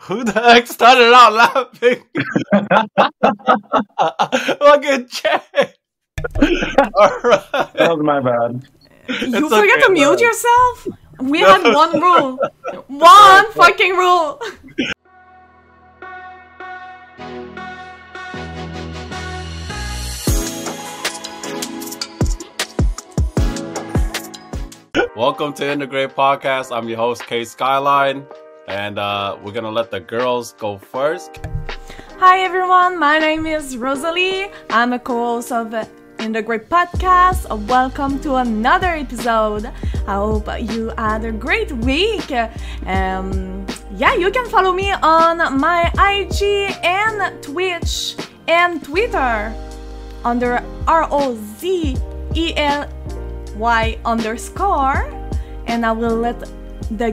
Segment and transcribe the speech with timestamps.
[0.00, 2.02] Who the heck started out laughing?
[4.58, 5.72] Fucking Jay.
[6.94, 7.72] All right.
[7.74, 8.66] That was my bad.
[9.08, 10.88] You it's forget okay, to mute yourself?
[11.20, 12.38] We had one rule.
[12.88, 14.40] One fucking rule.
[25.16, 26.74] Welcome to Integrate Podcast.
[26.76, 28.26] I'm your host, K Skyline,
[28.66, 31.40] and uh, we're gonna let the girls go first.
[32.18, 34.50] Hi everyone, my name is Rosalie.
[34.70, 35.72] I'm a co-host of
[36.18, 37.46] Integrate Podcast.
[37.68, 39.66] Welcome to another episode.
[40.08, 42.32] I hope you had a great week.
[42.86, 48.16] Um, yeah, you can follow me on my IG and Twitch
[48.48, 49.54] and Twitter
[50.24, 51.96] under R O Z
[52.34, 52.88] E L
[53.58, 55.10] Y underscore,
[55.66, 56.38] and I will let
[56.96, 57.10] the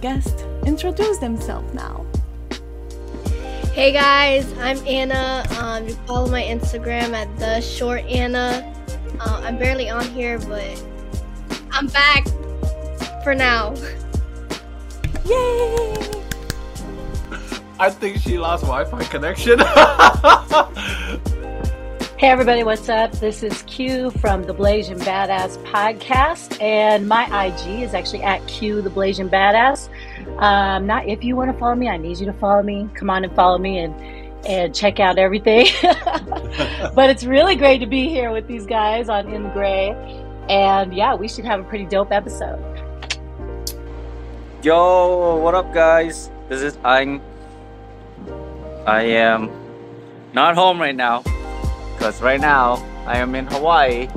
[0.00, 2.06] guest introduce themselves now.
[3.72, 5.44] Hey guys, I'm Anna.
[5.58, 8.72] Um, you follow my Instagram at the short Anna.
[9.18, 10.80] Uh, I'm barely on here, but
[11.72, 12.24] I'm back
[13.24, 13.74] for now.
[15.26, 15.96] Yay!
[17.80, 19.60] I think she lost Wi-Fi connection.
[22.20, 23.12] Hey everybody, what's up?
[23.12, 28.82] This is Q from the Blasian Badass podcast, and my IG is actually at Q
[28.82, 29.88] the Blasian Badass.
[30.38, 32.90] Um, not if you want to follow me, I need you to follow me.
[32.92, 33.94] Come on and follow me and
[34.46, 35.68] and check out everything.
[36.94, 39.96] but it's really great to be here with these guys on In Gray,
[40.50, 42.60] and yeah, we should have a pretty dope episode.
[44.62, 46.30] Yo, what up, guys?
[46.50, 47.22] This is Ang.
[48.86, 49.50] I am
[50.34, 51.24] not home right now
[52.00, 54.08] because right now I am in Hawaii.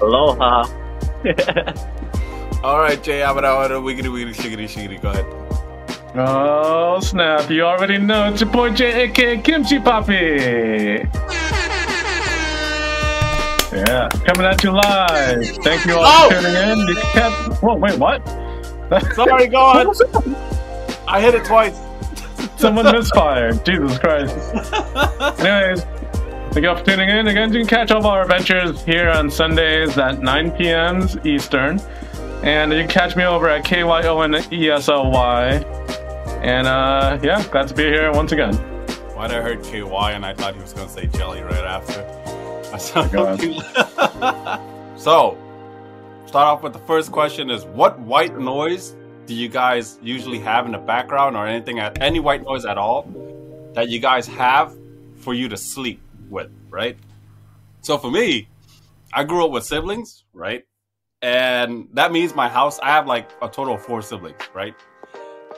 [0.00, 0.64] Aloha.
[2.64, 5.02] All right, Jay, I'm gonna wiggity wiggity shiggity shiggity.
[5.02, 5.26] Go ahead.
[6.16, 7.50] Oh snap!
[7.50, 10.14] You already know it's your boy Jay, aka Kimchi Poppy.
[13.70, 15.44] Yeah, coming at you live.
[15.62, 16.30] Thank you all oh!
[16.30, 16.88] for tuning in.
[16.88, 17.62] You kept.
[17.62, 18.26] Whoa, wait, what?
[19.14, 19.94] Sorry, go on.
[21.06, 21.78] I hit it twice.
[22.56, 23.62] Someone misfired.
[23.66, 24.34] Jesus Christ.
[25.38, 25.84] Anyways,
[26.50, 27.28] Thank you all for tuning in.
[27.28, 31.06] Again, you can catch all of our adventures here on Sundays at 9 p.m.
[31.24, 31.78] Eastern.
[32.42, 34.48] And you can catch me over at KYONESLY.
[36.42, 38.54] And uh, yeah, glad to be here once again.
[39.14, 42.02] Why'd I heard KY and I thought he was going to say jelly right after?
[42.72, 43.10] I sound
[44.98, 45.36] So,
[46.26, 50.64] start off with the first question is what white noise do you guys usually have
[50.66, 53.02] in the background or anything at any white noise at all
[53.74, 54.74] that you guys have
[55.16, 56.00] for you to sleep?
[56.30, 56.98] With, right?
[57.82, 58.48] So for me,
[59.12, 60.64] I grew up with siblings, right?
[61.22, 64.74] And that means my house, I have like a total of four siblings, right?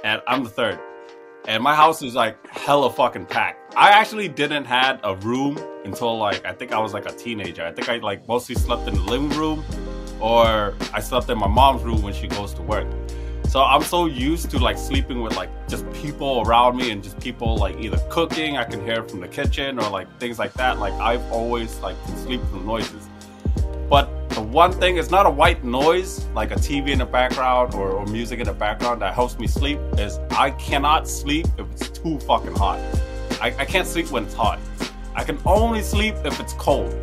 [0.05, 0.79] And I'm the third.
[1.47, 3.75] And my house is like hella fucking packed.
[3.77, 7.65] I actually didn't had a room until like I think I was like a teenager.
[7.65, 9.65] I think I like mostly slept in the living room
[10.21, 12.87] or I slept in my mom's room when she goes to work.
[13.51, 17.19] So I'm so used to like sleeping with like just people around me and just
[17.19, 20.79] people like either cooking, I can hear from the kitchen or like things like that.
[20.79, 23.09] Like I've always like sleep through noises.
[23.89, 27.75] But the one thing is not a white noise, like a TV in the background
[27.75, 31.69] or, or music in the background that helps me sleep is I cannot sleep if
[31.73, 32.79] it's too fucking hot.
[33.41, 34.61] I, I can't sleep when it's hot.
[35.17, 36.95] I can only sleep if it's cold.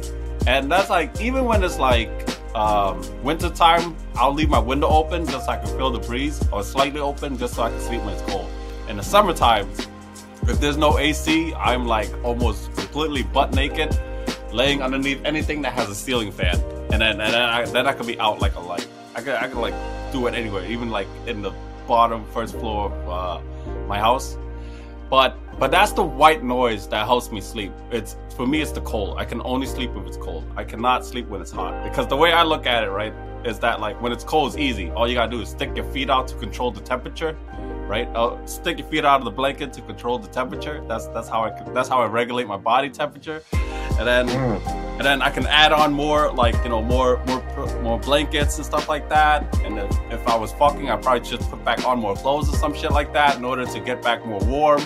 [0.47, 2.09] And that's like even when it's like
[2.57, 6.43] um, winter time, I'll leave my window open just so I can feel the breeze,
[6.51, 8.49] or slightly open just so I can sleep when it's cold.
[8.89, 9.69] In the summertime,
[10.47, 13.99] if there's no AC, I'm like almost completely butt naked,
[14.51, 16.59] laying underneath anything that has a ceiling fan,
[16.91, 18.87] and then and then I, then I can be out like a light.
[19.13, 19.75] I can I can like
[20.11, 21.51] do it anywhere, even like in the
[21.87, 24.37] bottom first floor of uh, my house.
[25.09, 27.71] But but that's the white noise that helps me sleep.
[27.91, 29.17] It's for me, it's the cold.
[29.17, 30.45] I can only sleep if it's cold.
[30.55, 33.13] I cannot sleep when it's hot because the way I look at it, right,
[33.43, 34.91] is that like when it's cold, it's easy.
[34.91, 37.35] All you gotta do is stick your feet out to control the temperature,
[37.87, 38.07] right?
[38.09, 40.83] Uh, stick your feet out of the blanket to control the temperature.
[40.87, 44.67] That's that's how I that's how I regulate my body temperature, and then mm.
[44.97, 48.65] and then I can add on more like you know more more more blankets and
[48.65, 49.57] stuff like that.
[49.63, 52.55] And if, if I was fucking, I'd probably just put back on more clothes or
[52.57, 54.81] some shit like that in order to get back more warm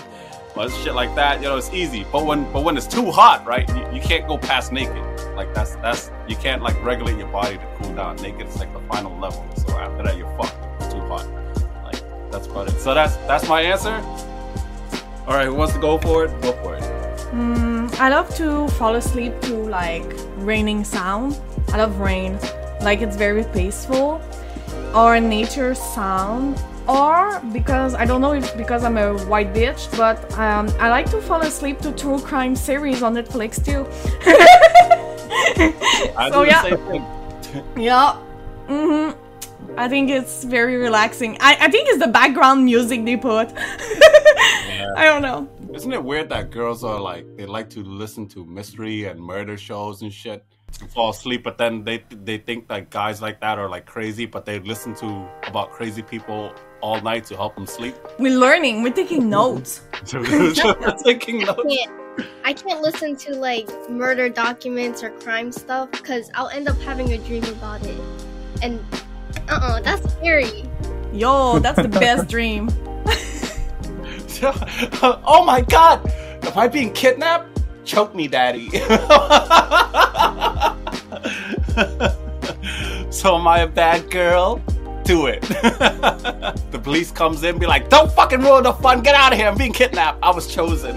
[0.56, 1.40] or shit like that.
[1.40, 2.04] You know, it's easy.
[2.12, 3.68] But when but when it's too hot, right?
[3.68, 5.02] You, you can't go past naked.
[5.34, 8.16] Like that's that's you can't like regulate your body to cool down.
[8.16, 9.46] Naked is like the final level.
[9.56, 10.56] So after that, you're fucked.
[10.82, 11.26] It's too hot.
[11.84, 12.78] Like that's about it.
[12.80, 13.94] So that's that's my answer.
[15.26, 16.42] All right, who wants to go for it?
[16.42, 16.82] Go for it.
[17.32, 20.04] Mm, I love to fall asleep to like
[20.36, 21.40] raining sound.
[21.68, 22.38] I love rain.
[22.82, 24.20] Like it's very peaceful.
[24.94, 30.18] Or nature sound or because I don't know if because I'm a white bitch, but
[30.38, 33.86] um, I like to fall asleep to true crime series on Netflix too.
[36.16, 36.62] I So, yeah.
[36.62, 37.04] the same thing.
[37.76, 38.16] yeah.
[38.68, 39.16] Mhm.
[39.76, 41.36] I think it's very relaxing.
[41.40, 43.48] I, I think it's the background music they put.
[43.56, 45.48] I don't know.
[45.72, 49.56] Isn't it weird that girls are like they like to listen to mystery and murder
[49.56, 50.44] shows and shit
[50.82, 54.26] to fall asleep, but then they they think that guys like that are like crazy,
[54.26, 57.94] but they listen to about crazy people all night to help them sleep.
[58.18, 58.82] We're learning.
[58.82, 59.82] We're taking notes.
[60.04, 61.62] Taking notes.
[61.62, 61.92] can't
[62.44, 67.12] I can't listen to like murder documents or crime stuff because I'll end up having
[67.12, 68.00] a dream about it.
[68.62, 68.84] And
[69.48, 70.68] uh uh that's scary.
[71.12, 72.68] Yo, that's the best dream.
[74.42, 76.04] oh my god!
[76.42, 77.60] Am I being kidnapped?
[77.84, 78.70] Choke me, daddy.
[83.10, 84.60] so am I a bad girl?
[85.04, 85.42] Do it.
[85.42, 89.02] the police comes in, be like, "Don't fucking ruin the fun.
[89.02, 89.48] Get out of here.
[89.48, 90.18] I'm being kidnapped.
[90.22, 90.96] I was chosen."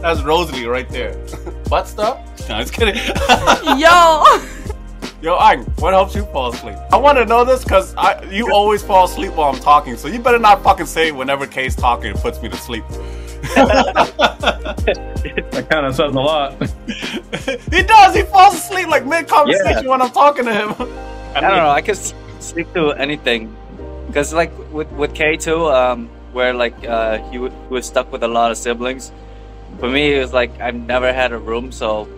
[0.00, 1.14] That's Rosalie right there.
[1.68, 2.18] Butt stuff?
[2.48, 2.96] No, just kidding.
[3.78, 4.24] Yo.
[5.22, 6.76] Yo, Ang, what helps you fall asleep?
[6.90, 7.94] I want to know this because
[8.28, 11.76] you always fall asleep while I'm talking, so you better not fucking say whenever Kay's
[11.76, 12.84] talking and puts me to sleep.
[15.52, 16.54] That kind of says a lot.
[17.70, 18.14] he does.
[18.14, 20.70] He falls asleep like mid conversation when I'm talking to him.
[21.34, 21.70] I don't know.
[21.70, 23.54] I could s- sleep through anything,
[24.06, 28.10] because like with with K two, um, where like uh, he, w- he was stuck
[28.12, 29.12] with a lot of siblings.
[29.78, 32.08] For me, it was like I've never had a room, so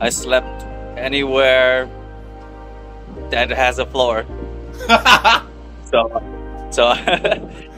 [0.00, 0.62] I slept
[0.98, 1.88] anywhere
[3.30, 4.24] that has a floor.
[5.90, 6.22] So,
[6.70, 6.92] so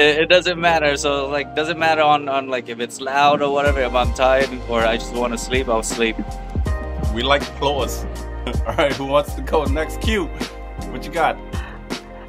[0.00, 0.96] it, it doesn't matter.
[0.96, 3.80] So like, doesn't matter on on like if it's loud or whatever.
[3.80, 6.16] If I'm tired or I just want to sleep, I'll sleep.
[7.14, 8.04] we like applause.
[8.66, 10.00] All right, who wants to go next?
[10.00, 10.26] Q,
[10.92, 11.36] what you got?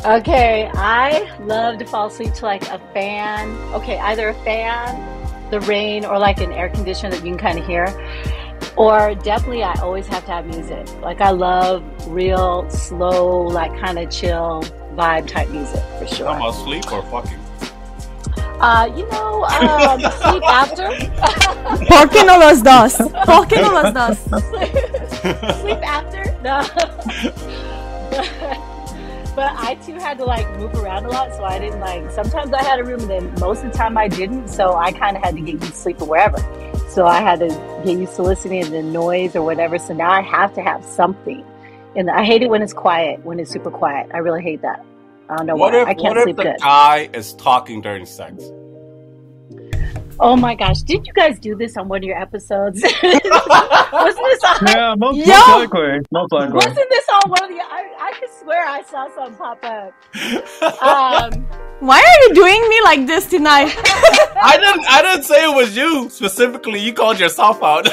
[0.03, 3.49] Okay, I love to fall asleep to like a fan.
[3.73, 7.59] Okay, either a fan, the rain, or like an air conditioner that you can kind
[7.59, 7.85] of hear.
[8.75, 10.89] Or definitely, I always have to have music.
[11.01, 14.63] Like, I love real, slow, like kind of chill
[14.95, 16.27] vibe type music for sure.
[16.27, 17.39] I'm asleep or fucking?
[18.61, 20.87] Uh, you know, um, sleep after.
[21.87, 22.95] ¿Por qué no los dos?
[23.25, 24.19] ¿Por qué no los dos?
[25.61, 26.23] sleep after?
[26.43, 26.61] No.
[29.35, 32.11] but I too had to like move around a lot, so I didn't like.
[32.11, 34.47] Sometimes I had a room, and then most of the time I didn't.
[34.49, 36.37] So I kind of had to get used to sleeping wherever.
[36.89, 37.47] So I had to
[37.83, 39.79] get used to listening to the noise or whatever.
[39.79, 41.43] So now I have to have something.
[41.95, 44.11] And I hate it when it's quiet, when it's super quiet.
[44.13, 44.85] I really hate that.
[45.31, 45.81] I don't know What why.
[45.83, 46.59] if, I can't what if sleep the good.
[46.59, 48.43] guy is talking during sex?
[50.19, 50.81] Oh my gosh!
[50.81, 52.81] Did you guys do this on one of your episodes?
[53.03, 54.67] Wasn't this on?
[54.67, 55.25] Yeah, most, Yo!
[55.25, 55.99] most likely.
[56.11, 56.53] Most likely.
[56.55, 57.55] Wasn't this on one of the?
[57.55, 59.93] I, I could swear I saw something pop up.
[60.83, 61.41] Um,
[61.79, 63.73] Why are you doing me like this tonight?
[63.75, 64.85] I didn't.
[64.87, 66.79] I didn't say it was you specifically.
[66.81, 67.87] You called yourself out.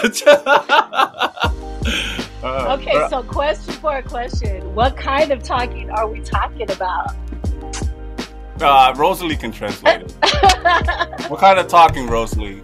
[2.40, 7.16] Uh, okay, so question for a question: What kind of talking are we talking about?
[8.62, 10.14] Uh, Rosalie can translate it.
[11.28, 12.62] What kind of talking, Rosalie?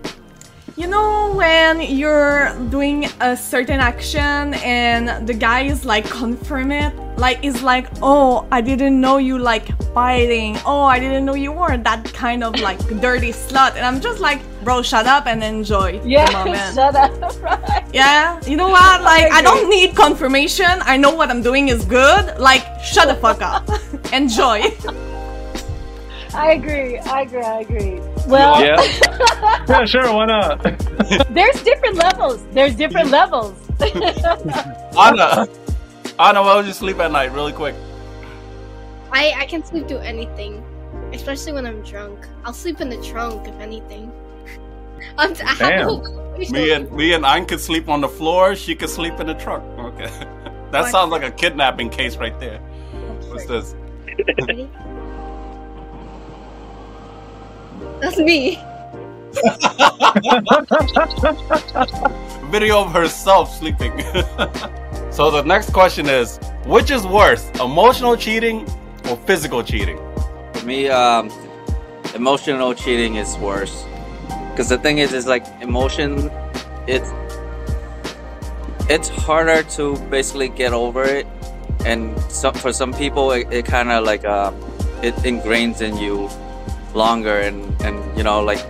[0.77, 6.93] You know when you're doing a certain action and the guy is like confirm it?
[7.17, 11.53] Like it's like, oh, I didn't know you like biting, Oh, I didn't know you
[11.53, 13.77] were that kind of like dirty slut.
[13.77, 16.75] And I'm just like, bro, shut up and enjoy yeah, the moment.
[16.75, 17.43] shut up.
[17.43, 17.85] Right?
[17.93, 19.03] Yeah, you know what?
[19.03, 19.43] Like I agree.
[19.43, 20.81] don't need confirmation.
[20.81, 22.37] I know what I'm doing is good.
[22.39, 23.69] Like shut the fuck up.
[24.13, 24.73] enjoy.
[26.35, 26.99] I agree.
[26.99, 27.43] I agree.
[27.43, 28.01] I agree.
[28.27, 28.77] Well, Yeah.
[29.69, 30.63] Yeah, sure, why not?
[31.31, 32.45] there's different levels.
[32.53, 33.55] There's different levels.
[33.81, 35.47] Anna,
[36.19, 37.33] Anna, why would you sleep at night?
[37.33, 37.75] Really quick.
[39.13, 40.63] I I can sleep through anything,
[41.13, 42.27] especially when I'm drunk.
[42.45, 44.11] I'll sleep in the trunk if anything.
[45.19, 45.81] I'm, I have Damn.
[45.81, 48.55] a whole Me and me and Ayn could sleep on the floor.
[48.57, 49.63] She could sleep in the trunk.
[49.79, 50.11] Okay,
[50.73, 52.59] that sounds like a kidnapping case right there.
[53.29, 53.75] What's this?
[57.81, 57.99] Ready?
[58.01, 58.59] That's me.
[62.51, 64.01] Video of herself sleeping.
[65.11, 68.67] so the next question is, which is worse, emotional cheating
[69.09, 69.99] or physical cheating?
[70.55, 71.31] For me, um,
[72.15, 73.85] emotional cheating is worse.
[74.51, 76.31] Because the thing is, is like emotion,
[76.87, 77.11] it's
[78.89, 81.27] it's harder to basically get over it,
[81.87, 84.53] and some, for some people, it, it kind of like uh,
[85.03, 86.29] it ingrains in you
[86.95, 88.63] longer, and and you know like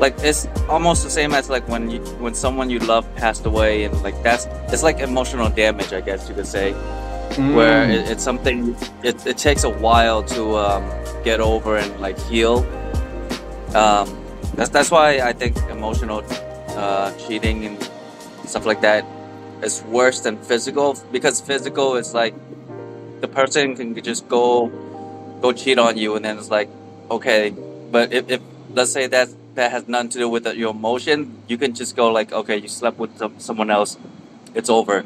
[0.00, 3.84] like it's almost the same as like when you when someone you love passed away,
[3.84, 6.72] and like that's it's like emotional damage, I guess you could say.
[7.54, 7.94] where Mm.
[7.94, 8.74] it, it's something
[9.04, 10.82] it, it takes a while to um,
[11.22, 12.66] get over and like heal.
[13.74, 14.08] Um,
[14.58, 16.24] that's that's why I think emotional
[16.74, 17.78] uh, cheating and
[18.50, 19.04] stuff like that
[19.62, 22.34] is worse than physical because physical is like
[23.20, 24.66] the person can just go
[25.40, 26.68] go cheat on you and then it's like
[27.10, 27.50] okay,
[27.90, 28.40] but if, if
[28.74, 32.12] let's say that that has nothing to do with your emotion, you can just go
[32.12, 33.96] like okay, you slept with some, someone else,
[34.54, 35.04] it's over.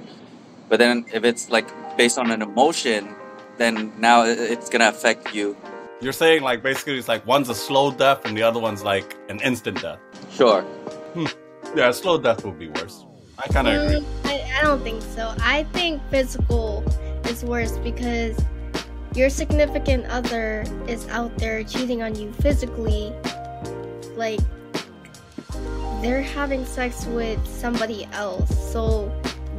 [0.69, 3.15] But then if it's like based on an emotion,
[3.59, 5.57] then now it's gonna affect you.
[6.01, 9.17] You're saying like basically it's like one's a slow death and the other one's like
[9.29, 9.99] an instant death.
[10.33, 10.63] Sure.
[11.15, 11.27] Hmm.
[11.77, 13.05] Yeah, slow death would be worse.
[13.39, 14.07] I kind of agree.
[14.25, 15.35] I, I don't think so.
[15.41, 16.85] I think physical
[17.25, 18.37] is worse because
[19.15, 23.13] your significant other is out there cheating on you physically.
[24.17, 24.41] Like,
[26.03, 29.11] they're having sex with somebody else, so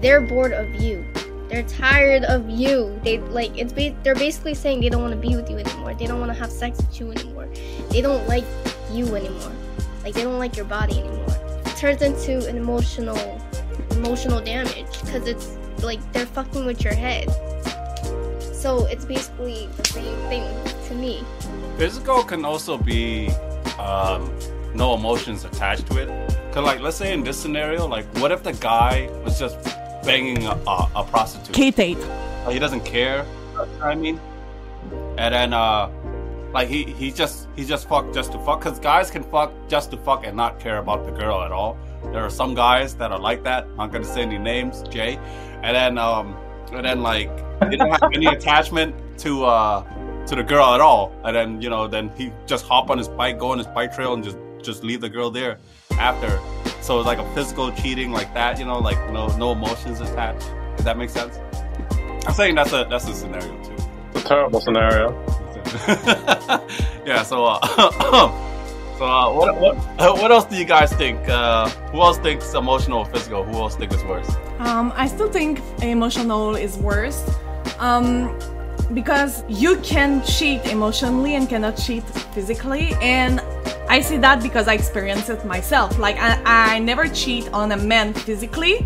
[0.01, 1.05] they're bored of you.
[1.49, 2.99] They're tired of you.
[3.03, 3.71] They like it's.
[3.71, 5.93] Ba- they're basically saying they don't want to be with you anymore.
[5.93, 7.47] They don't want to have sex with you anymore.
[7.89, 8.45] They don't like
[8.91, 9.51] you anymore.
[10.03, 11.61] Like they don't like your body anymore.
[11.65, 13.41] It turns into an emotional
[13.91, 17.29] emotional damage because it's like they're fucking with your head.
[18.65, 21.23] So it's basically the same thing to me.
[21.77, 23.29] Physical can also be
[23.77, 24.35] um,
[24.73, 26.09] no emotions attached to it.
[26.51, 29.63] Cause like let's say in this scenario, like what if the guy was just
[30.01, 31.53] banging a, a, a prostitute?
[31.53, 31.99] K-Tate.
[31.99, 33.17] Like, he doesn't care.
[33.17, 34.19] You know what I mean,
[35.19, 35.91] and then uh,
[36.51, 38.61] like he he just he just fuck just to fuck.
[38.61, 41.77] Cause guys can fuck just to fuck and not care about the girl at all.
[42.05, 43.65] There are some guys that are like that.
[43.65, 45.19] I'm not gonna say any names, Jay.
[45.61, 46.35] And then um,
[46.71, 47.29] and then like
[47.61, 49.83] they don't have any attachment to uh
[50.27, 51.13] to the girl at all.
[51.23, 53.93] And then you know then he just hop on his bike, go on his bike
[53.93, 55.59] trail, and just just leave the girl there
[55.91, 56.39] after.
[56.81, 60.51] So it's like a physical cheating like that, you know, like no no emotions attached.
[60.75, 61.39] Does that make sense?
[62.27, 63.75] I'm saying that's a that's a scenario too.
[64.13, 65.11] It's a terrible scenario.
[67.05, 67.23] yeah.
[67.23, 67.59] So uh,
[68.97, 71.27] so uh, what what what else do you guys think?
[71.27, 73.43] Uh, who else thinks emotional or physical?
[73.43, 74.29] Who else think it's worse?
[74.59, 77.23] Um, I still think emotional is worse.
[77.79, 78.37] Um,
[78.93, 83.41] because you can cheat emotionally and cannot cheat physically and
[83.89, 86.39] i see that because i experienced it myself like i,
[86.75, 88.85] I never cheat on a man physically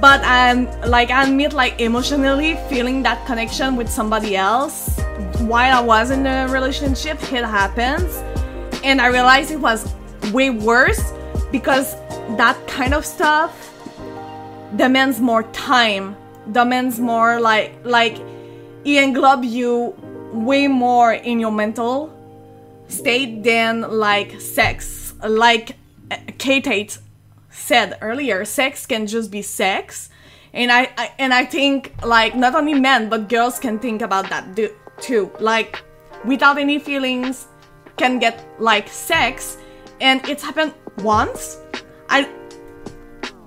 [0.00, 4.98] but i'm like i admit like emotionally feeling that connection with somebody else
[5.40, 8.16] while i was in a relationship it happens
[8.84, 9.94] and i realized it was
[10.32, 11.12] way worse
[11.50, 11.94] because
[12.36, 13.61] that kind of stuff
[14.76, 16.16] demands more time
[16.50, 18.18] demands more like like
[18.84, 19.94] it englobe you
[20.32, 22.12] way more in your mental
[22.88, 25.14] state than like sex.
[25.26, 25.76] Like
[26.38, 26.98] Kate
[27.50, 30.10] said earlier sex can just be sex.
[30.52, 34.28] And I, I and I think like not only men but girls can think about
[34.30, 35.30] that do, too.
[35.38, 35.82] Like
[36.24, 37.46] without any feelings
[37.96, 39.58] can get like sex.
[40.00, 41.58] And it's happened once.
[42.08, 42.28] I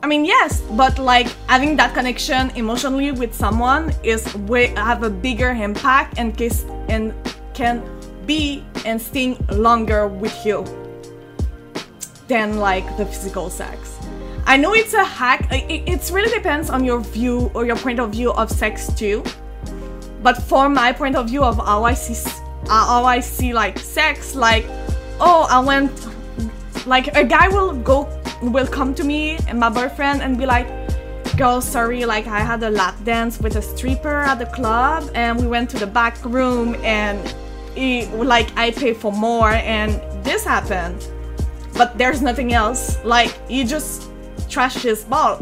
[0.06, 5.10] I mean, yes, but like having that connection emotionally with someone is way have a
[5.10, 7.12] bigger impact and case and
[7.56, 7.82] can
[8.28, 10.64] be and sting longer with you
[12.28, 13.98] than like the physical sex.
[14.46, 15.48] I know it's a hack.
[15.52, 19.24] It, it really depends on your view or your point of view of sex too.
[20.22, 22.14] But for my point of view of how I see
[22.68, 24.68] how I see like sex, like
[25.20, 25.90] oh, I went
[26.86, 28.08] like a guy will go
[28.50, 30.68] will come to me and my boyfriend and be like
[31.38, 35.40] girl sorry like i had a lap dance with a stripper at the club and
[35.40, 37.36] we went to the back room and
[37.76, 41.08] he, like i pay for more and this happened.
[41.74, 42.98] But there's nothing else.
[43.06, 44.10] Like he just
[44.50, 45.38] trashed his ball.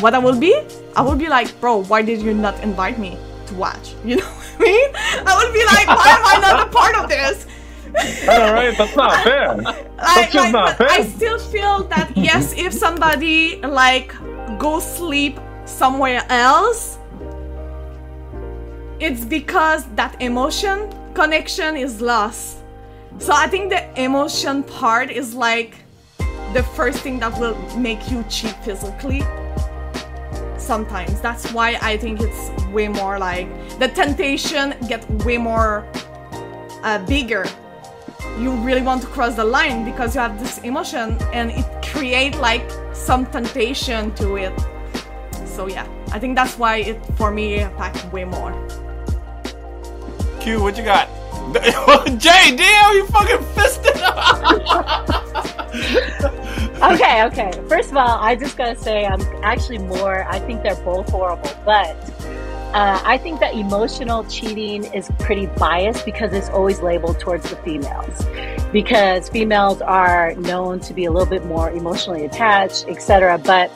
[0.00, 0.54] What i will be?
[0.96, 3.16] I will be like bro why did you not invite me
[3.46, 3.94] to watch?
[4.04, 4.90] You know what i mean?
[5.26, 7.46] I would be like why am i not a part of this?
[8.28, 9.54] All right, that's not fair.
[10.04, 14.14] like, just like, but I still feel that yes, if somebody like
[14.58, 16.98] go sleep somewhere else,
[19.00, 22.58] it's because that emotion connection is lost.
[23.18, 25.76] So I think the emotion part is like
[26.52, 29.22] the first thing that will make you cheat physically.
[30.58, 35.86] Sometimes that's why I think it's way more like the temptation get way more
[36.82, 37.44] uh, bigger
[38.38, 42.36] you really want to cross the line because you have this emotion and it create
[42.36, 44.52] like some temptation to it
[45.44, 48.52] so yeah i think that's why it for me impact way more
[50.40, 51.08] Q, what you got?
[52.18, 53.96] Jay, damn, you fucking fisted
[56.82, 57.50] okay, okay.
[57.68, 60.24] First of all, I just gotta say I'm actually more.
[60.28, 61.96] I think they're both horrible, but
[62.74, 67.54] uh, I think that emotional cheating is pretty biased because it's always labeled towards the
[67.58, 68.24] females,
[68.72, 73.38] because females are known to be a little bit more emotionally attached, etc.
[73.38, 73.70] But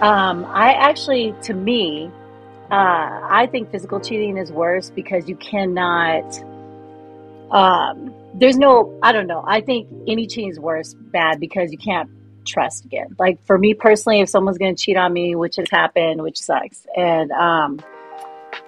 [0.00, 2.10] um, I actually, to me,
[2.70, 6.24] uh, I think physical cheating is worse because you cannot.
[7.50, 9.44] Um, there's no, I don't know.
[9.46, 12.08] I think any cheating is worse, bad because you can't
[12.46, 13.14] trust again.
[13.18, 16.38] Like for me personally, if someone's going to cheat on me, which has happened, which
[16.38, 17.78] sucks, and um,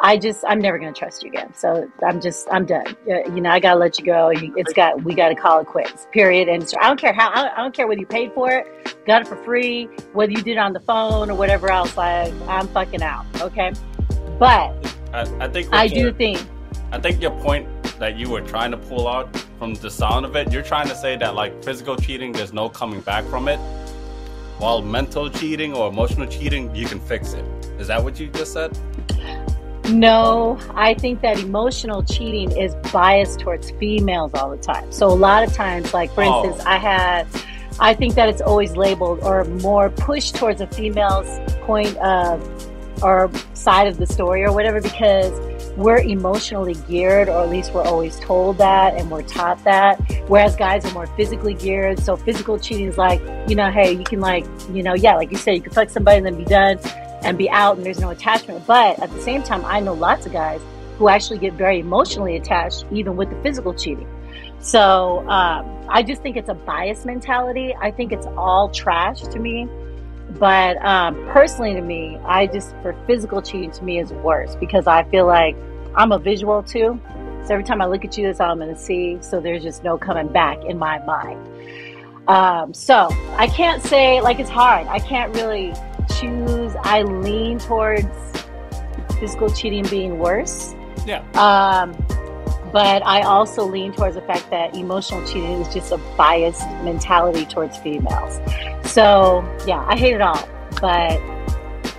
[0.01, 1.53] I just I'm never going to trust you again.
[1.55, 2.87] So I'm just I'm done.
[3.09, 4.33] Uh, you know, I got to let you go.
[4.35, 6.07] It's got we got to call it quits.
[6.13, 6.49] Period.
[6.49, 9.23] And so I don't care how I don't care whether you paid for it, got
[9.23, 11.97] it for free, whether you did it on the phone or whatever else.
[11.97, 13.27] Like I'm fucking out.
[13.41, 13.73] Okay,
[14.39, 14.75] but
[15.13, 16.45] I, I think I do think
[16.93, 20.35] I think your point that you were trying to pull out from the sound of
[20.37, 23.59] it, you're trying to say that like physical cheating, there's no coming back from it,
[24.59, 27.45] while mental cheating or emotional cheating, you can fix it.
[27.79, 28.77] Is that what you just said?
[29.91, 34.91] No, I think that emotional cheating is biased towards females all the time.
[34.91, 36.45] So a lot of times, like for Oh.
[36.45, 37.27] instance, I had,
[37.79, 41.29] I think that it's always labeled or more pushed towards a female's
[41.63, 42.43] point of
[43.03, 45.33] or side of the story or whatever because
[45.77, 49.99] we're emotionally geared, or at least we're always told that and we're taught that.
[50.29, 51.99] Whereas guys are more physically geared.
[51.99, 55.33] So physical cheating is like, you know, hey, you can like, you know, yeah, like
[55.33, 56.79] you said, you can fuck somebody and then be done
[57.25, 58.67] and be out and there's no attachment.
[58.67, 60.61] But at the same time, I know lots of guys
[60.99, 64.09] who actually get very emotionally attached, even with the physical cheating.
[64.61, 67.75] So um, I just think it's a bias mentality.
[67.81, 69.69] I think it's all trash to me.
[70.39, 74.87] But um, personally, to me, I just for physical cheating to me is worse because
[74.87, 75.57] I feel like
[75.95, 77.01] I'm a visual too.
[77.45, 79.19] So every time I look at you, that's all I'm going to see.
[79.21, 81.47] So there's just no coming back in my mind.
[82.27, 84.87] Um, so I can't say like it's hard.
[84.87, 85.75] I can't really
[86.19, 86.64] choose.
[86.83, 88.09] I lean towards
[89.19, 90.75] physical cheating being worse.
[91.07, 91.23] Yeah.
[91.35, 91.93] Um,
[92.73, 97.47] but I also lean towards the fact that emotional cheating is just a biased mentality
[97.47, 98.41] towards females.
[98.91, 100.49] So yeah, I hate it all.
[100.81, 101.21] But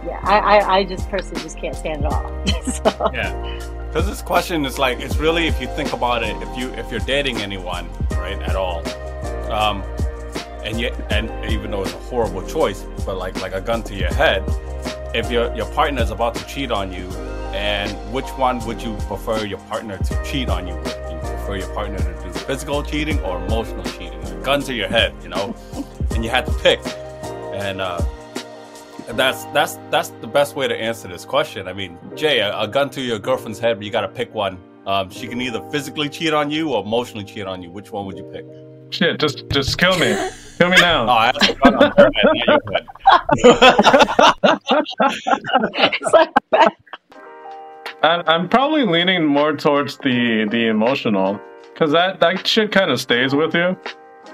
[0.05, 2.45] yeah, I, I, I just personally just can't stand it all.
[2.63, 3.71] so, Yeah.
[3.87, 6.91] Because this question is like, it's really if you think about it, if you if
[6.91, 8.85] you're dating anyone, right, at all,
[9.49, 9.81] um,
[10.65, 13.95] and yet and even though it's a horrible choice, but like like a gun to
[13.95, 14.43] your head,
[15.13, 17.07] if your your partner is about to cheat on you,
[17.53, 20.97] and which one would you prefer your partner to cheat on you with?
[21.09, 24.21] You prefer your partner to do physical cheating or emotional cheating?
[24.23, 25.55] A gun to your head, you know,
[26.11, 26.79] and you had to pick,
[27.53, 28.01] and uh,
[29.13, 31.67] that's that's that's the best way to answer this question.
[31.67, 34.33] I mean, Jay, a, a gun to your girlfriend's head, but you got to pick
[34.33, 34.57] one.
[34.87, 37.71] Um, she can either physically cheat on you or emotionally cheat on you.
[37.71, 38.45] Which one would you pick?
[38.91, 40.15] Shit, just just kill me.
[40.57, 41.07] kill me Oh, now.
[41.07, 42.25] I asked a gun on her head.
[42.25, 42.83] Now you win.
[45.75, 46.29] it's like
[48.03, 51.39] I, I'm probably leaning more towards the the emotional,
[51.73, 53.75] because that that shit kind of stays with you,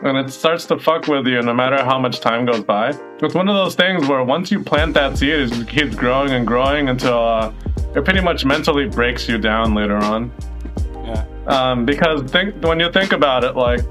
[0.04, 2.90] and it starts to fuck with you no matter how much time goes by.
[3.22, 6.32] It's one of those things where once you plant that seed, it just keeps growing
[6.32, 7.54] and growing until uh,
[7.96, 10.32] it pretty much mentally breaks you down later on.
[11.06, 11.26] Yeah.
[11.48, 13.82] Um, because think when you think about it, like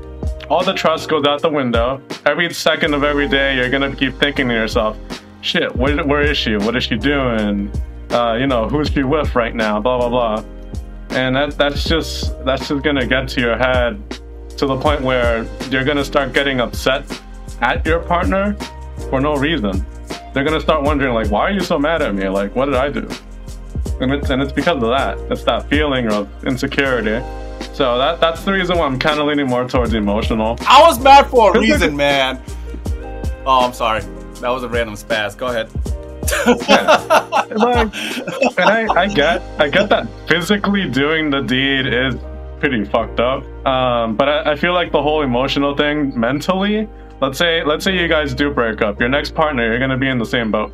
[0.51, 2.03] all the trust goes out the window.
[2.27, 4.97] Every second of every day, you're gonna keep thinking to yourself,
[5.41, 6.57] "Shit, where, where is she?
[6.57, 7.71] What is she doing?
[8.11, 9.81] Uh, you know, who's she with right now?
[9.81, 10.45] Blah blah blah."
[11.11, 14.01] And that that's just that's just gonna get to your head
[14.57, 17.05] to the point where you're gonna start getting upset
[17.61, 18.57] at your partner
[19.09, 19.87] for no reason.
[20.35, 22.29] They're gonna start wondering like, "Why are you so mad at me?
[22.29, 23.09] Like, what did I do?"
[24.01, 25.17] And it's and it's because of that.
[25.31, 27.25] It's that feeling of insecurity.
[27.73, 30.59] So that that's the reason why I'm kind of leaning more towards emotional.
[30.67, 32.43] I was mad for a reason, man.
[33.47, 34.03] Oh, I'm sorry.
[34.41, 35.37] That was a random spaz.
[35.37, 35.71] Go ahead.
[37.51, 37.95] Like,
[38.59, 42.15] and I, I get I get that physically doing the deed is
[42.61, 43.45] pretty fucked up.
[43.67, 46.89] Um, but I, I feel like the whole emotional thing mentally.
[47.21, 49.01] Let's say let's say you guys do break up.
[49.01, 50.73] Your next partner, you're gonna be in the same boat.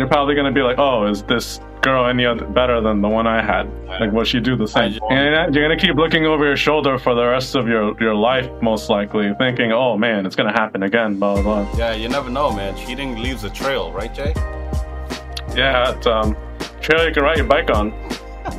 [0.00, 3.26] You're probably gonna be like, oh, is this girl any other better than the one
[3.26, 3.68] I had?
[3.86, 4.92] Like, will she do the same?
[4.92, 8.14] just- And you're gonna keep looking over your shoulder for the rest of your your
[8.14, 11.18] life, most likely, thinking, oh man, it's gonna happen again.
[11.18, 11.76] Blah blah blah.
[11.78, 12.74] yeah, you never know, man.
[12.78, 14.32] Cheating leaves a trail, right, Jay?
[15.54, 16.34] Yeah, it's um,
[16.80, 17.92] trail you can ride your bike on.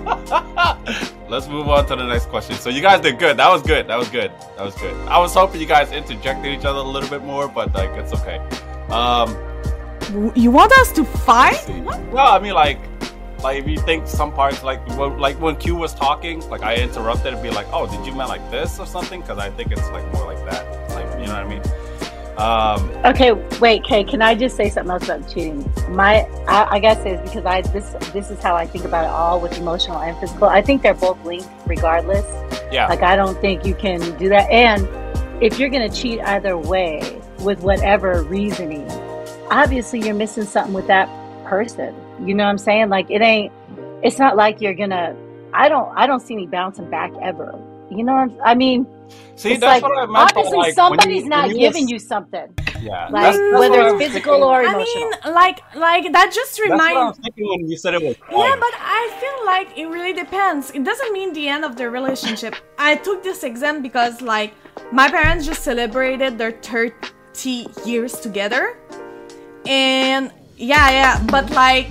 [1.27, 2.55] Let's move on to the next question.
[2.57, 3.37] So you guys did good.
[3.37, 3.87] That was good.
[3.87, 4.31] That was good.
[4.57, 4.93] That was good.
[5.07, 8.13] I was hoping you guys interjected each other a little bit more, but like it's
[8.13, 8.37] okay.
[8.89, 9.35] Um,
[10.35, 11.63] You want us to fight?
[12.11, 12.79] well, I mean, like,
[13.43, 16.75] like if you think some parts, like, when, like when Q was talking, like I
[16.75, 19.71] interrupted and be like, "Oh, did you mean like this or something?" Because I think
[19.71, 20.63] it's like more like that.
[20.91, 21.61] Like, you know what I mean?
[22.37, 24.03] Um, Okay, wait, Kay.
[24.03, 25.69] Can I just say something else about cheating?
[25.89, 29.09] My, I, I guess is because I this this is how I think about it
[29.11, 30.47] all with emotional and physical.
[30.47, 32.25] I think they're both linked, regardless.
[32.71, 32.87] yeah.
[32.87, 34.49] Like I don't think you can do that.
[34.49, 34.87] And
[35.43, 38.87] if you're gonna cheat either way with whatever reasoning,
[39.51, 41.07] obviously you're missing something with that
[41.45, 41.93] person.
[42.25, 42.89] You know what I'm saying?
[42.89, 43.51] Like it ain't.
[44.03, 45.15] It's not like you're gonna.
[45.53, 45.95] I don't.
[45.95, 47.53] I don't see me bouncing back ever.
[47.91, 48.87] You know what I'm, I mean?
[49.35, 50.17] See, it's that's like what I meant.
[50.31, 52.47] obviously like, somebody's you- not you giving was- you something.
[52.81, 54.49] Yeah, Like that's- that's whether it's physical thinking.
[54.49, 57.17] or I mean, like, like that just That's what I reminds.
[57.19, 58.15] was thinking when you said it was.
[58.31, 60.71] Yeah, but I feel like it really depends.
[60.71, 62.55] It doesn't mean the end of the relationship.
[62.79, 64.53] I took this exam because, like,
[64.91, 68.77] my parents just celebrated their 30 years together.
[69.65, 71.89] And yeah, yeah, but like,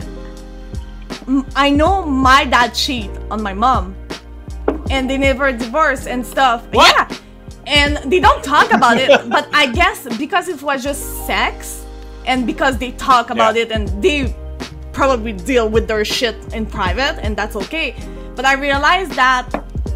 [1.55, 3.95] I know my dad cheat on my mom.
[4.91, 6.67] And they never divorced and stuff.
[6.73, 6.93] What?
[7.11, 7.17] Yeah.
[7.67, 11.85] And they don't talk about it, but I guess because it was just sex
[12.27, 13.63] and because they talk about Yeah.
[13.63, 14.35] it and they
[14.93, 17.95] probably deal with their shit in private and that's okay
[18.35, 19.47] but i realized that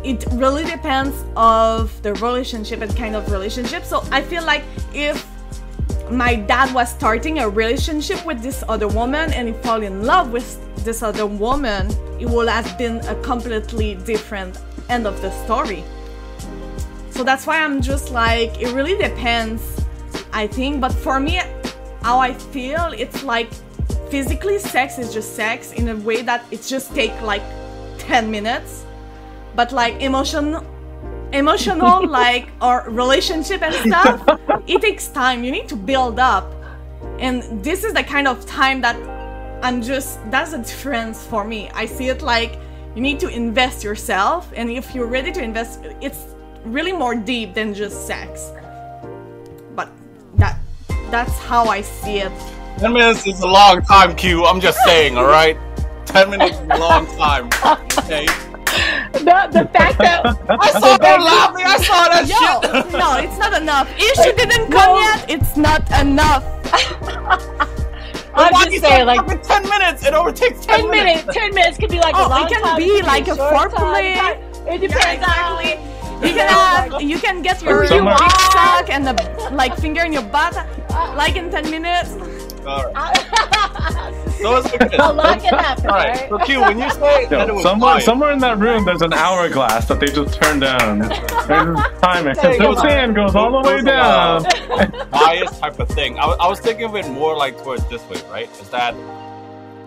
[0.04, 4.62] it really depends of the relationship and kind of relationship so i feel like
[4.94, 5.26] if
[6.10, 10.32] my dad was starting a relationship with this other woman and he fell in love
[10.32, 11.90] with this other woman
[12.20, 14.58] it would have been a completely different
[14.90, 15.82] end of the story.
[17.10, 19.84] So that's why i'm just like it really depends
[20.32, 20.80] i think.
[20.80, 21.40] But for me
[22.02, 23.50] how i feel it's like
[24.10, 27.42] physically sex is just sex in a way that it just take like
[27.98, 28.84] 10 minutes.
[29.56, 30.58] But like emotion
[31.34, 36.52] emotional like or relationship and stuff it takes time you need to build up
[37.18, 38.96] and this is the kind of time that
[39.62, 42.58] i'm just that's a difference for me i see it like
[42.94, 47.52] you need to invest yourself and if you're ready to invest it's really more deep
[47.54, 48.52] than just sex
[49.74, 49.90] but
[50.36, 50.58] that
[51.10, 52.32] that's how i see it
[52.78, 54.44] Ten minutes is a long time, Q.
[54.46, 55.56] I'm just saying, all right.
[56.06, 57.48] Ten minutes is a long time.
[58.04, 58.26] Okay.
[59.12, 61.66] The, the fact that I saw her laughing.
[61.66, 62.92] I saw that Yo, shit.
[62.92, 63.88] no, it's not enough.
[63.96, 64.98] If she didn't come No.
[65.00, 66.44] yet, it's not enough.
[68.36, 70.04] I'm Why just saying, like fucking ten minutes.
[70.04, 71.22] It only takes 10 minutes.
[71.32, 73.36] Ten minutes could be like Oh, a long it can time, be it like a
[73.36, 74.16] short foreplay.
[74.16, 74.38] time.
[74.66, 75.74] It depends exactly.
[75.74, 78.02] on You can oh have, you can get your Or dick
[78.50, 79.14] suck and the
[79.52, 80.54] like finger in your butt,
[81.16, 82.10] like in ten minutes.
[82.66, 83.30] All right.
[84.44, 84.96] So it's okay.
[84.98, 86.08] A lot can happen, All right.
[86.20, 86.28] right?
[86.28, 89.00] So Q, when you say that it was somewhere, fine, somewhere in that room, there's
[89.00, 90.98] an hourglass that they just turned down.
[90.98, 91.10] There's
[91.78, 92.34] a timer.
[92.34, 92.74] There The go.
[92.74, 94.42] sand goes all the way down.
[95.10, 96.18] bias type of thing.
[96.18, 98.50] I, was- I was thinking of it more like towards this way, right?
[98.60, 98.92] Is that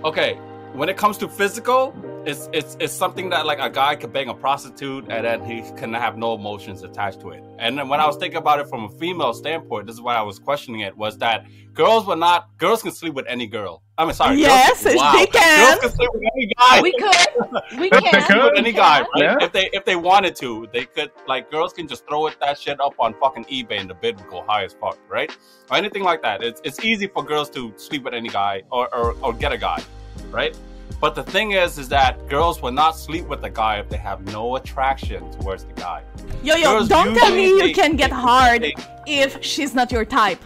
[0.04, 0.40] okay?
[0.78, 1.82] When it comes to physical,
[2.26, 5.62] it's it's it's something that like a guy could bang a prostitute and then he
[5.76, 7.44] can have no emotions attached to it.
[7.58, 10.16] And then when I was thinking about it from a female standpoint, this is why
[10.16, 13.82] I was questioning it: was that girls were not girls can sleep with any girl.
[13.98, 15.14] I mean, sorry, Yes, girls, wow.
[15.14, 15.66] they can.
[15.72, 16.82] Girls can sleep with any guy.
[16.82, 17.80] We could.
[17.80, 18.24] We They can.
[18.28, 18.44] could.
[18.44, 18.80] with any can.
[18.82, 19.08] guy, right?
[19.16, 19.38] Yeah.
[19.42, 22.60] If they if they wanted to, they could like girls can just throw it that
[22.60, 25.36] shit up on fucking eBay and the bid would go high as fuck, right?
[25.72, 26.44] Or anything like that.
[26.44, 29.58] It's it's easy for girls to sleep with any guy or or, or get a
[29.58, 29.82] guy,
[30.30, 30.56] right?
[31.00, 33.98] But the thing is, is that girls will not sleep with a guy if they
[33.98, 36.04] have no attraction towards the guy.
[36.44, 39.92] Yo, yo, Girls don't tell me you they- can get hard they- if she's not
[39.92, 40.42] your type.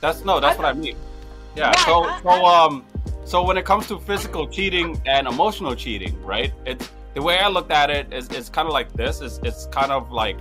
[0.00, 0.96] That's no, that's what I mean.
[1.54, 1.66] Yeah.
[1.68, 2.84] Right, So I- so um
[3.24, 6.52] so when it comes to physical cheating and emotional cheating, right?
[6.64, 9.20] It's the way I looked at it is it's kind of like this.
[9.20, 10.38] It's it's kind of like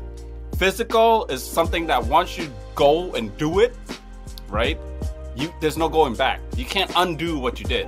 [0.57, 3.75] physical is something that once you go and do it,
[4.47, 4.79] right?
[5.35, 6.39] You there's no going back.
[6.55, 7.87] You can't undo what you did.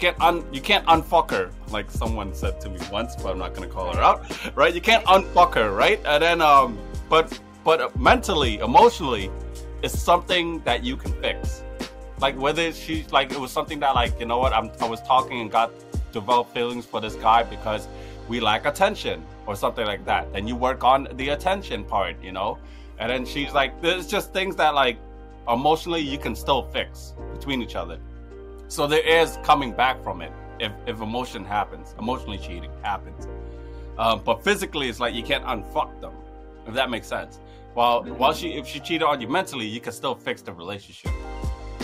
[0.00, 3.38] You can't un you can't unfuck her like someone said to me once, but I'm
[3.38, 4.24] not gonna call her out,
[4.56, 4.74] right?
[4.74, 6.00] You can't unfuck her, right?
[6.06, 6.78] And then um,
[7.10, 9.30] but but mentally, emotionally,
[9.82, 11.62] it's something that you can fix.
[12.18, 15.02] Like whether she's like it was something that like you know what I'm I was
[15.02, 15.70] talking and got
[16.12, 17.86] developed feelings for this guy because
[18.26, 20.32] we lack attention or something like that.
[20.32, 22.56] Then you work on the attention part, you know.
[22.98, 24.96] And then she's like, there's just things that like
[25.46, 27.98] emotionally you can still fix between each other.
[28.70, 33.26] So there is coming back from it if, if emotion happens, emotionally cheating happens.
[33.98, 36.12] Um, but physically, it's like you can't unfuck them,
[36.68, 37.40] if that makes sense.
[37.74, 41.10] While while she if she cheated on you mentally, you can still fix the relationship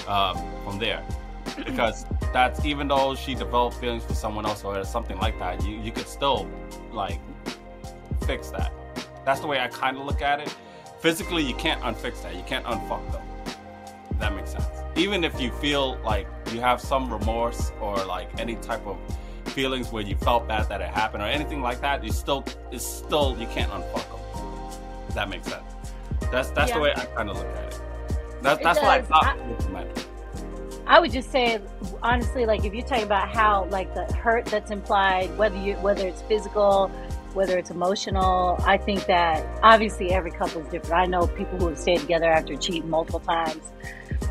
[0.06, 1.04] um, from there.
[1.56, 5.80] Because that's even though she developed feelings for someone else or something like that, you
[5.80, 6.48] you could still
[6.92, 7.20] like
[8.28, 8.72] fix that.
[9.24, 10.54] That's the way I kind of look at it.
[11.00, 12.36] Physically, you can't unfix that.
[12.36, 13.22] You can't unfuck them.
[14.20, 14.85] That makes sense.
[14.96, 18.98] Even if you feel like you have some remorse or like any type of
[19.46, 22.86] feelings where you felt bad that it happened or anything like that, you still it's
[22.86, 25.02] still you can't unfuck them.
[25.08, 25.64] If that makes sense.
[26.32, 27.80] That's that's the way I kind of look at it.
[28.42, 29.38] That, It that's what I thought.
[29.38, 29.86] I-.
[30.88, 31.60] I would just say,
[32.02, 36.06] honestly, like if you're talking about how, like the hurt that's implied, whether you whether
[36.06, 36.88] it's physical,
[37.34, 40.94] whether it's emotional, I think that obviously every couple is different.
[40.94, 43.72] I know people who have stayed together after cheating multiple times.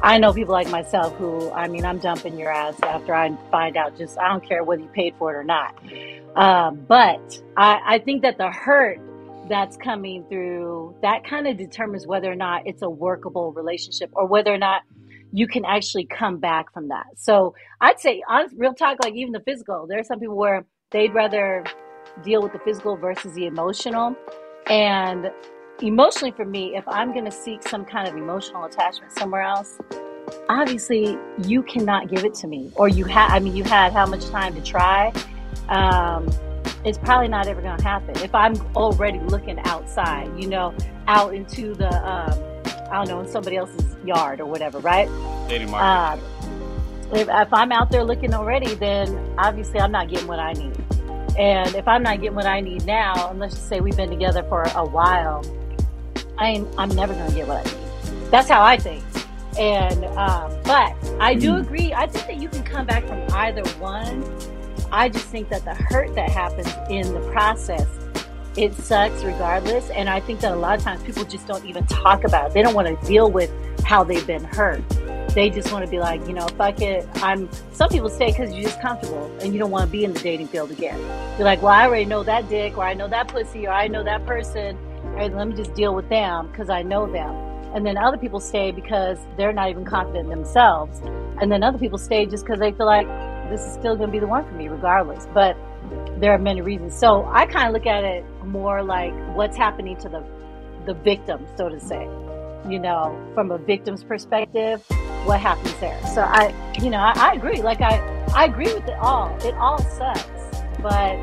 [0.02, 3.76] I know people like myself who, I mean, I'm dumping your ass after I find
[3.78, 3.98] out.
[3.98, 5.76] Just I don't care whether you paid for it or not.
[6.36, 9.00] Um, but I, I think that the hurt
[9.50, 14.28] that's coming through that kind of determines whether or not it's a workable relationship or
[14.28, 14.82] whether or not
[15.32, 17.06] you can actually come back from that.
[17.17, 20.65] So I'd say, honest, real talk, like even the physical, there are some people where
[20.91, 21.63] they'd rather
[22.24, 24.15] deal with the physical versus the emotional.
[24.67, 25.32] And
[25.81, 29.79] emotionally, for me, if I'm going to seek some kind of emotional attachment somewhere else,
[30.49, 32.71] obviously you cannot give it to me.
[32.75, 35.13] Or you had, I mean, you had how much time to try?
[35.69, 36.29] Um,
[36.83, 38.15] it's probably not ever going to happen.
[38.17, 40.73] If I'm already looking outside, you know,
[41.07, 42.39] out into the, um,
[42.91, 45.09] I don't know, in somebody else's yard or whatever, right?
[45.49, 46.21] Dating market.
[46.23, 50.53] Uh, if, if I'm out there looking already, then obviously I'm not getting what I
[50.53, 50.75] need.
[51.38, 54.09] And if I'm not getting what I need now, and let's just say we've been
[54.09, 55.43] together for a while,
[56.38, 58.32] I ain't, I'm never going to get what I need.
[58.32, 59.04] That's how I think.
[59.58, 61.93] And um, but I do agree.
[61.93, 64.24] I think that you can come back from either one.
[64.91, 67.88] I just think that the hurt that happens in the process,
[68.58, 69.89] it sucks regardless.
[69.91, 72.54] And I think that a lot of times people just don't even talk about it.
[72.54, 73.52] They don't want to deal with
[73.86, 74.84] how they've been hurt.
[75.30, 77.08] They just want to be like, you know, fuck it.
[77.15, 77.50] I'm.
[77.71, 80.19] Some people stay because you're just comfortable and you don't want to be in the
[80.19, 80.98] dating field again.
[81.38, 83.88] You're like, well, I already know that dick, or I know that pussy, or I
[83.88, 84.78] know that person.
[85.15, 87.34] Right, let me just deal with them because I know them.
[87.73, 90.99] And then other people stay because they're not even confident in themselves.
[91.41, 93.08] And then other people stay just because they feel like
[93.49, 95.25] this is still going to be the one for me regardless.
[95.34, 95.56] But
[96.17, 96.97] there are many reasons.
[96.97, 100.21] So I kind of look at it more like what's happening to the
[100.86, 102.04] the victim, so to say.
[102.69, 104.84] You know, from a victim's perspective,
[105.23, 105.99] what happens there.
[106.08, 107.62] So I, you know, I, I agree.
[107.62, 107.99] Like I,
[108.36, 109.34] I agree with it all.
[109.45, 110.28] It all sucks.
[110.82, 111.15] But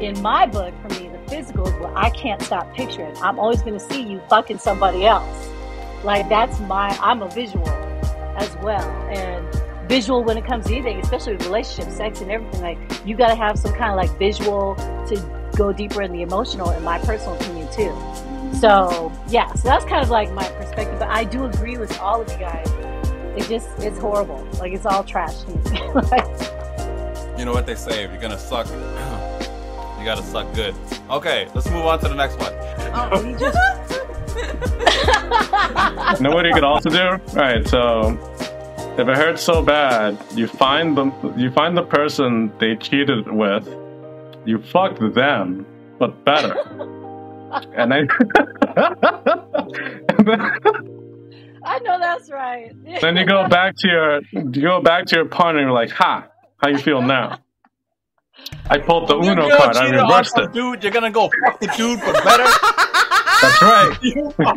[0.00, 3.16] in my book, for me, physical what I can't stop picturing.
[3.18, 5.48] I'm always going to see you fucking somebody else.
[6.04, 6.88] Like that's my.
[7.00, 9.46] I'm a visual as well, and
[9.88, 12.60] visual when it comes to anything, especially relationships, sex, and everything.
[12.60, 14.74] Like you got to have some kind of like visual
[15.08, 17.94] to go deeper in the emotional, in my personal opinion too.
[18.58, 20.98] So yeah, so that's kind of like my perspective.
[20.98, 22.68] But I do agree with all of you guys.
[23.36, 24.46] It just it's horrible.
[24.58, 25.44] Like it's all trash
[25.94, 26.26] like,
[27.38, 28.66] You know what they say, if you're gonna suck,
[30.00, 30.74] you gotta suck good.
[31.10, 32.52] Okay, let's move on to the next one.
[32.92, 33.56] Oh, you just
[36.20, 37.08] know what you could also do?
[37.08, 38.18] All right, so
[38.98, 43.66] if it hurts so bad, you find the you find the person they cheated with,
[44.46, 45.66] you fuck them,
[45.98, 46.56] but better,
[47.76, 48.08] and then
[50.16, 50.40] and then,
[51.64, 52.72] I know that's right.
[53.00, 55.60] then you go back to your you go back to your partner.
[55.60, 56.26] and You're like, "Ha,
[56.58, 57.38] how you feel now?"
[58.68, 59.76] I pulled the You're Uno gonna card.
[59.76, 60.52] I cheat on reversed some it.
[60.52, 62.44] Dude, you're gonna go fuck the dude for better.
[63.40, 63.96] That's right.
[64.38, 64.54] Now,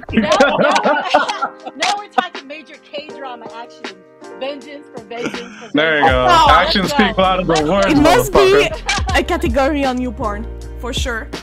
[0.60, 3.98] now, now we're talking major K drama action.
[4.40, 5.56] Vengeance for vengeance.
[5.58, 6.26] For There you go.
[6.30, 8.70] Oh, Actions speak louder than words, it must be
[9.16, 10.46] a category on YouPorn
[10.82, 11.28] for sure.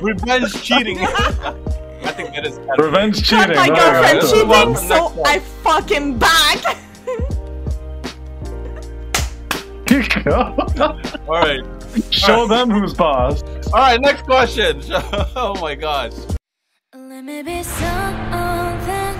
[0.00, 0.98] Revenge cheating.
[1.00, 2.58] I think that is.
[2.78, 3.56] Revenge Caught cheating.
[3.56, 4.26] my there girlfriend go.
[4.26, 5.26] Let's move on cheating, so next one.
[5.28, 6.18] I fucking
[10.00, 10.24] back.
[10.24, 10.56] Go.
[11.28, 11.62] All right,
[12.10, 13.42] Show them who's boss.
[13.66, 14.00] all right.
[14.00, 14.82] Next question.
[15.36, 16.12] Oh my gosh.
[16.94, 19.14] Let me be something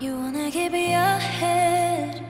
[0.00, 2.22] you wanna keep your head.